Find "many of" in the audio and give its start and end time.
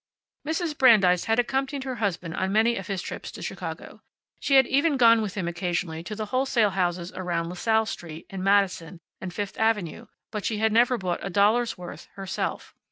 2.51-2.87